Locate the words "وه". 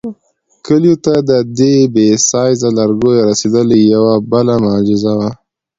5.19-5.29